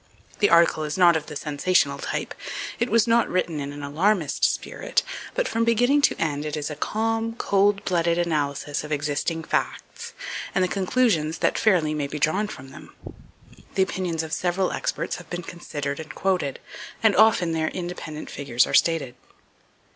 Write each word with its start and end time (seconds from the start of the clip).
The 0.39 0.49
article 0.49 0.83
is 0.83 0.97
not 0.97 1.15
of 1.15 1.27
the 1.27 1.35
sensational 1.35 1.99
type, 1.99 2.33
it 2.79 2.89
was 2.89 3.05
not 3.05 3.29
written 3.29 3.59
in 3.59 3.71
an 3.71 3.83
alarmist 3.83 4.43
spirit, 4.43 5.03
but 5.35 5.47
from 5.47 5.63
beginning 5.63 6.01
to 6.01 6.19
end 6.19 6.43
it 6.43 6.57
is 6.57 6.71
a 6.71 6.75
calm, 6.75 7.35
cold 7.35 7.85
blooded 7.85 8.17
analysis 8.17 8.83
of 8.83 8.91
existing 8.91 9.43
facts, 9.43 10.13
and 10.55 10.63
the 10.63 10.67
conclusions 10.67 11.37
that 11.37 11.59
fairly 11.59 11.93
may 11.93 12.07
be 12.07 12.17
drawn 12.17 12.47
from 12.47 12.69
them. 12.69 12.95
The 13.75 13.83
opinions 13.83 14.23
of 14.23 14.33
several 14.33 14.71
experts 14.71 15.17
have 15.17 15.29
been 15.29 15.43
considered 15.43 15.99
and 15.99 16.15
quoted, 16.15 16.59
and 17.03 17.15
often 17.15 17.51
their 17.51 17.67
independent 17.69 18.31
figures 18.31 18.65
are 18.65 18.73
stated. 18.73 19.13